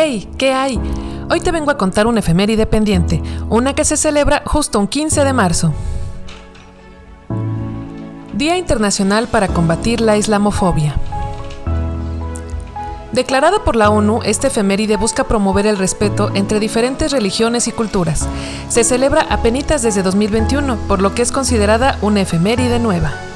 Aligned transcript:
¡Hey! 0.00 0.28
¿Qué 0.38 0.52
hay? 0.52 0.80
Hoy 1.28 1.40
te 1.40 1.50
vengo 1.50 1.72
a 1.72 1.76
contar 1.76 2.06
una 2.06 2.20
efeméride 2.20 2.66
pendiente, 2.66 3.20
una 3.48 3.74
que 3.74 3.84
se 3.84 3.96
celebra 3.96 4.44
justo 4.46 4.78
un 4.78 4.86
15 4.86 5.24
de 5.24 5.32
marzo. 5.32 5.74
Día 8.32 8.56
Internacional 8.56 9.26
para 9.26 9.48
combatir 9.48 10.00
la 10.00 10.16
islamofobia. 10.16 10.94
Declarada 13.10 13.64
por 13.64 13.74
la 13.74 13.90
ONU, 13.90 14.20
esta 14.22 14.46
efeméride 14.46 14.96
busca 14.96 15.24
promover 15.24 15.66
el 15.66 15.76
respeto 15.76 16.30
entre 16.32 16.60
diferentes 16.60 17.10
religiones 17.10 17.66
y 17.66 17.72
culturas. 17.72 18.28
Se 18.68 18.84
celebra 18.84 19.26
apenas 19.28 19.82
desde 19.82 20.04
2021, 20.04 20.76
por 20.86 21.02
lo 21.02 21.12
que 21.12 21.22
es 21.22 21.32
considerada 21.32 21.98
una 22.02 22.20
efeméride 22.20 22.78
nueva. 22.78 23.27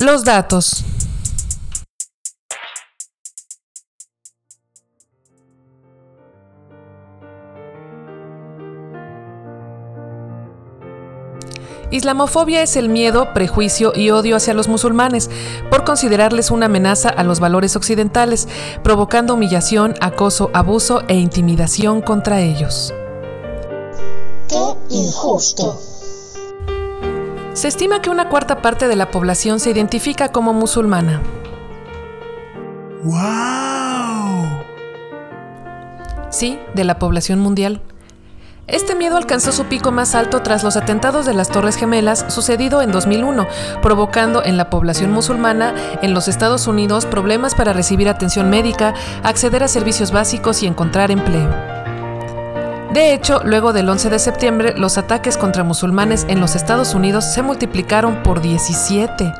Los 0.00 0.22
datos. 0.22 0.84
Islamofobia 11.90 12.62
es 12.62 12.76
el 12.76 12.88
miedo, 12.88 13.32
prejuicio 13.34 13.92
y 13.92 14.10
odio 14.10 14.36
hacia 14.36 14.54
los 14.54 14.68
musulmanes 14.68 15.30
por 15.68 15.82
considerarles 15.82 16.52
una 16.52 16.66
amenaza 16.66 17.08
a 17.08 17.24
los 17.24 17.40
valores 17.40 17.74
occidentales, 17.74 18.46
provocando 18.84 19.34
humillación, 19.34 19.94
acoso, 20.00 20.50
abuso 20.54 21.02
e 21.08 21.16
intimidación 21.16 22.02
contra 22.02 22.40
ellos. 22.40 22.94
¡Qué 24.48 24.76
injusto! 24.90 25.87
Se 27.58 27.66
estima 27.66 28.00
que 28.00 28.08
una 28.08 28.28
cuarta 28.28 28.62
parte 28.62 28.86
de 28.86 28.94
la 28.94 29.10
población 29.10 29.58
se 29.58 29.70
identifica 29.70 30.30
como 30.30 30.52
musulmana. 30.52 31.20
¡Wow! 33.02 34.62
Sí, 36.30 36.60
de 36.74 36.84
la 36.84 37.00
población 37.00 37.40
mundial. 37.40 37.82
Este 38.68 38.94
miedo 38.94 39.16
alcanzó 39.16 39.50
su 39.50 39.64
pico 39.64 39.90
más 39.90 40.14
alto 40.14 40.40
tras 40.42 40.62
los 40.62 40.76
atentados 40.76 41.26
de 41.26 41.34
las 41.34 41.48
Torres 41.48 41.74
Gemelas 41.74 42.26
sucedido 42.28 42.80
en 42.80 42.92
2001, 42.92 43.48
provocando 43.82 44.44
en 44.44 44.56
la 44.56 44.70
población 44.70 45.10
musulmana 45.10 45.74
en 46.00 46.14
los 46.14 46.28
Estados 46.28 46.68
Unidos 46.68 47.06
problemas 47.06 47.56
para 47.56 47.72
recibir 47.72 48.08
atención 48.08 48.50
médica, 48.50 48.94
acceder 49.24 49.64
a 49.64 49.68
servicios 49.68 50.12
básicos 50.12 50.62
y 50.62 50.68
encontrar 50.68 51.10
empleo. 51.10 51.77
De 52.92 53.12
hecho, 53.12 53.42
luego 53.44 53.74
del 53.74 53.88
11 53.88 54.08
de 54.08 54.18
septiembre, 54.18 54.74
los 54.76 54.96
ataques 54.96 55.36
contra 55.36 55.62
musulmanes 55.62 56.24
en 56.28 56.40
los 56.40 56.56
Estados 56.56 56.94
Unidos 56.94 57.24
se 57.24 57.42
multiplicaron 57.42 58.22
por 58.22 58.40
17. 58.40 59.30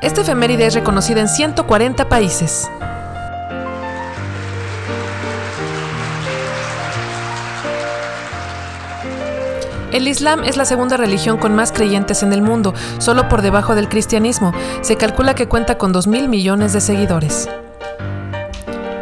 Esta 0.00 0.20
efeméride 0.22 0.66
es 0.66 0.74
reconocida 0.74 1.20
en 1.20 1.28
140 1.28 2.08
países. 2.08 2.70
El 9.92 10.06
Islam 10.06 10.44
es 10.44 10.56
la 10.56 10.64
segunda 10.64 10.96
religión 10.96 11.36
con 11.36 11.54
más 11.54 11.72
creyentes 11.72 12.22
en 12.22 12.32
el 12.32 12.42
mundo, 12.42 12.74
solo 12.98 13.28
por 13.28 13.42
debajo 13.42 13.74
del 13.74 13.88
cristianismo. 13.88 14.52
Se 14.82 14.96
calcula 14.96 15.34
que 15.34 15.48
cuenta 15.48 15.78
con 15.78 15.92
2 15.92 16.06
mil 16.06 16.28
millones 16.28 16.72
de 16.72 16.80
seguidores. 16.80 17.48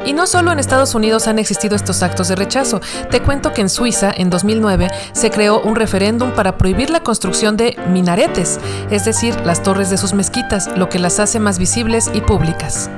Y 0.06 0.14
no 0.14 0.26
solo 0.26 0.50
en 0.50 0.58
Estados 0.58 0.94
Unidos 0.94 1.28
han 1.28 1.38
existido 1.38 1.76
estos 1.76 2.02
actos 2.02 2.28
de 2.28 2.36
rechazo. 2.36 2.80
Te 3.10 3.20
cuento 3.20 3.52
que 3.52 3.60
en 3.60 3.68
Suiza, 3.68 4.10
en 4.16 4.30
2009, 4.30 4.88
se 5.12 5.30
creó 5.30 5.60
un 5.60 5.76
referéndum 5.76 6.30
para 6.30 6.56
prohibir 6.56 6.88
la 6.88 7.00
construcción 7.00 7.58
de 7.58 7.76
minaretes, 7.88 8.58
es 8.90 9.04
decir, 9.04 9.36
las 9.44 9.62
torres 9.62 9.90
de 9.90 9.98
sus 9.98 10.14
mezquitas, 10.14 10.74
lo 10.78 10.88
que 10.88 10.98
las 10.98 11.20
hace 11.20 11.38
más 11.38 11.58
visibles 11.58 12.10
y 12.14 12.22
públicas. 12.22 12.88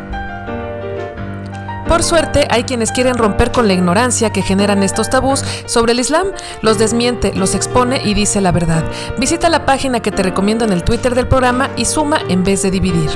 Por 1.90 2.04
suerte, 2.04 2.46
hay 2.50 2.62
quienes 2.62 2.92
quieren 2.92 3.16
romper 3.16 3.50
con 3.50 3.66
la 3.66 3.74
ignorancia 3.74 4.30
que 4.30 4.42
generan 4.42 4.84
estos 4.84 5.10
tabús 5.10 5.44
sobre 5.66 5.90
el 5.90 5.98
Islam, 5.98 6.28
los 6.62 6.78
desmiente, 6.78 7.34
los 7.34 7.56
expone 7.56 8.00
y 8.04 8.14
dice 8.14 8.40
la 8.40 8.52
verdad. 8.52 8.84
Visita 9.18 9.48
la 9.48 9.66
página 9.66 9.98
que 9.98 10.12
te 10.12 10.22
recomiendo 10.22 10.64
en 10.64 10.72
el 10.72 10.84
Twitter 10.84 11.16
del 11.16 11.26
programa 11.26 11.68
y 11.76 11.86
suma 11.86 12.20
en 12.28 12.44
vez 12.44 12.62
de 12.62 12.70
dividir. 12.70 13.10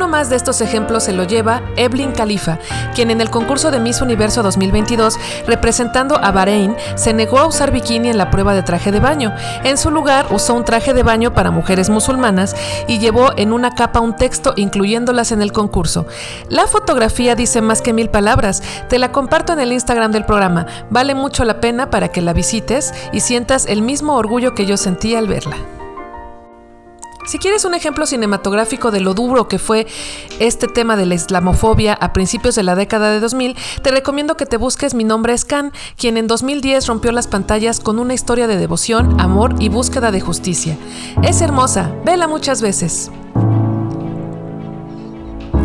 Uno 0.00 0.08
más 0.08 0.30
de 0.30 0.36
estos 0.36 0.62
ejemplos 0.62 1.04
se 1.04 1.12
lo 1.12 1.24
lleva 1.24 1.60
Evelyn 1.76 2.12
Khalifa, 2.12 2.58
quien 2.94 3.10
en 3.10 3.20
el 3.20 3.28
concurso 3.28 3.70
de 3.70 3.80
Miss 3.80 4.00
Universo 4.00 4.42
2022, 4.42 5.18
representando 5.46 6.16
a 6.16 6.32
Bahrein, 6.32 6.74
se 6.94 7.12
negó 7.12 7.38
a 7.38 7.46
usar 7.46 7.70
bikini 7.70 8.08
en 8.08 8.16
la 8.16 8.30
prueba 8.30 8.54
de 8.54 8.62
traje 8.62 8.92
de 8.92 8.98
baño. 8.98 9.34
En 9.62 9.76
su 9.76 9.90
lugar, 9.90 10.24
usó 10.30 10.54
un 10.54 10.64
traje 10.64 10.94
de 10.94 11.02
baño 11.02 11.34
para 11.34 11.50
mujeres 11.50 11.90
musulmanas 11.90 12.56
y 12.88 12.98
llevó 12.98 13.32
en 13.36 13.52
una 13.52 13.74
capa 13.74 14.00
un 14.00 14.16
texto 14.16 14.54
incluyéndolas 14.56 15.32
en 15.32 15.42
el 15.42 15.52
concurso. 15.52 16.06
La 16.48 16.66
fotografía 16.66 17.34
dice 17.34 17.60
más 17.60 17.82
que 17.82 17.92
mil 17.92 18.08
palabras. 18.08 18.62
Te 18.88 18.98
la 18.98 19.12
comparto 19.12 19.52
en 19.52 19.60
el 19.60 19.70
Instagram 19.70 20.12
del 20.12 20.24
programa. 20.24 20.64
Vale 20.88 21.14
mucho 21.14 21.44
la 21.44 21.60
pena 21.60 21.90
para 21.90 22.08
que 22.08 22.22
la 22.22 22.32
visites 22.32 22.94
y 23.12 23.20
sientas 23.20 23.66
el 23.66 23.82
mismo 23.82 24.16
orgullo 24.16 24.54
que 24.54 24.64
yo 24.64 24.78
sentí 24.78 25.14
al 25.14 25.28
verla. 25.28 25.56
Si 27.30 27.38
quieres 27.38 27.64
un 27.64 27.74
ejemplo 27.74 28.06
cinematográfico 28.06 28.90
de 28.90 28.98
lo 28.98 29.14
duro 29.14 29.46
que 29.46 29.60
fue 29.60 29.86
este 30.40 30.66
tema 30.66 30.96
de 30.96 31.06
la 31.06 31.14
islamofobia 31.14 31.94
a 31.94 32.12
principios 32.12 32.56
de 32.56 32.64
la 32.64 32.74
década 32.74 33.12
de 33.12 33.20
2000, 33.20 33.56
te 33.84 33.92
recomiendo 33.92 34.36
que 34.36 34.46
te 34.46 34.56
busques 34.56 34.94
Mi 34.94 35.04
nombre 35.04 35.32
es 35.32 35.44
Khan, 35.44 35.72
quien 35.96 36.16
en 36.16 36.26
2010 36.26 36.88
rompió 36.88 37.12
las 37.12 37.28
pantallas 37.28 37.78
con 37.78 38.00
una 38.00 38.14
historia 38.14 38.48
de 38.48 38.56
devoción, 38.56 39.20
amor 39.20 39.54
y 39.60 39.68
búsqueda 39.68 40.10
de 40.10 40.20
justicia. 40.20 40.76
Es 41.22 41.40
hermosa, 41.40 41.92
vela 42.04 42.26
muchas 42.26 42.62
veces. 42.62 43.12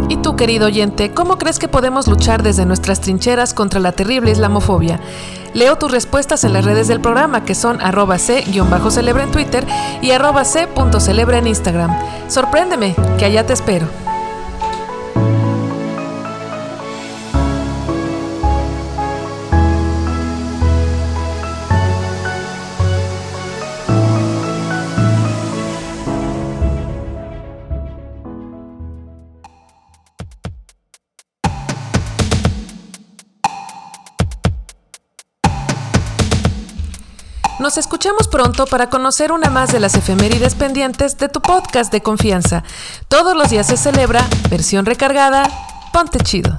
¿Y 0.08 0.18
tú, 0.18 0.36
querido 0.36 0.68
oyente, 0.68 1.16
cómo 1.16 1.40
crees 1.40 1.58
que 1.58 1.68
podemos 1.68 2.08
luchar 2.08 2.44
desde 2.44 2.68
nuestras 2.68 3.02
trincheras 3.02 3.56
contra 3.56 3.80
la 3.80 3.92
terrible 3.92 4.30
islamofobia? 4.30 5.00
Leo 5.56 5.78
tus 5.78 5.90
respuestas 5.90 6.44
en 6.44 6.52
las 6.52 6.66
redes 6.66 6.90
del 6.90 7.00
programa, 7.00 7.46
que 7.46 7.56
son 7.56 7.80
arroba 7.80 8.18
c-celebra 8.20 9.24
en 9.24 9.32
Twitter 9.32 9.66
y 10.02 10.12
arroba 10.12 10.44
c.celebra 10.44 11.38
en 11.38 11.48
Instagram. 11.48 11.98
Sorpréndeme, 12.28 12.94
que 13.18 13.24
allá 13.24 13.46
te 13.46 13.54
espero. 13.54 13.88
Nos 37.58 37.78
escuchamos 37.78 38.28
pronto 38.28 38.66
para 38.66 38.90
conocer 38.90 39.32
una 39.32 39.50
más 39.50 39.72
de 39.72 39.80
las 39.80 39.96
efemérides 39.96 40.56
pendientes 40.56 41.18
de 41.18 41.30
tu 41.30 41.42
podcast 41.42 41.90
de 41.90 42.02
confianza. 42.02 42.64
Todos 43.08 43.36
los 43.36 43.50
días 43.50 43.68
se 43.68 43.78
celebra, 43.78 44.28
versión 44.50 44.86
recargada, 44.86 45.50
ponte 45.94 46.20
chido. 46.20 46.55